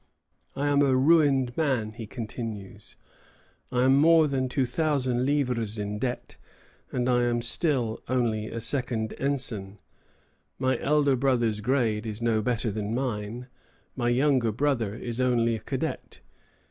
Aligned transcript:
"I 0.55 0.67
am 0.67 0.81
a 0.81 0.95
ruined 0.95 1.55
man," 1.55 1.91
he 1.91 2.07
continues. 2.07 2.95
"I 3.71 3.83
am 3.83 3.97
more 4.01 4.27
than 4.27 4.49
two 4.49 4.65
thousand 4.65 5.27
livres 5.27 5.77
in 5.77 5.99
debt, 5.99 6.37
and 6.91 7.07
am 7.07 7.43
still 7.43 8.01
only 8.09 8.47
a 8.47 8.59
second 8.59 9.13
ensign. 9.19 9.77
My 10.57 10.79
elder 10.79 11.15
brother's 11.15 11.61
grade 11.61 12.07
is 12.07 12.19
no 12.19 12.41
better 12.41 12.71
than 12.71 12.95
mine. 12.95 13.45
My 13.95 14.09
younger 14.09 14.51
brother 14.51 14.95
is 14.95 15.21
only 15.21 15.55
a 15.55 15.59
cadet. 15.59 16.21